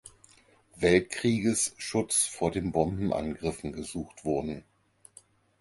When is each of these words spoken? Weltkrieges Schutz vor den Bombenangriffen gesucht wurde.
Weltkrieges 0.77 1.75
Schutz 1.77 2.25
vor 2.25 2.49
den 2.49 2.71
Bombenangriffen 2.71 3.71
gesucht 3.71 4.25
wurde. 4.25 4.63